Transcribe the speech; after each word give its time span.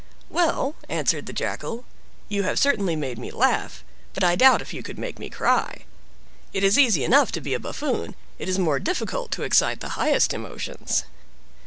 "Well," 0.31 0.73
answered 0.89 1.27
the 1.27 1.31
Jackal, 1.31 1.85
"you 2.27 2.41
have 2.41 2.57
certainly 2.57 2.95
made 2.95 3.19
nine 3.19 3.33
laugh, 3.35 3.83
but 4.15 4.23
I 4.23 4.35
doubt 4.35 4.59
if 4.59 4.73
you 4.73 4.81
could 4.81 4.97
make 4.97 5.19
me 5.19 5.29
cry. 5.29 5.85
It 6.53 6.63
is 6.63 6.79
easy 6.79 7.03
enough 7.03 7.31
to 7.33 7.39
be 7.39 7.53
a 7.53 7.59
buffoon; 7.59 8.15
it 8.39 8.49
is 8.49 8.57
more 8.57 8.79
difficult 8.79 9.29
to 9.33 9.43
excite 9.43 9.79
the 9.79 9.89
highest 9.89 10.33
emotions." 10.33 11.03